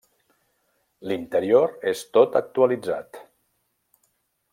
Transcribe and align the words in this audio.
L'interior 1.11 1.75
és 1.91 2.01
tot 2.17 2.39
actualitzat. 2.41 3.21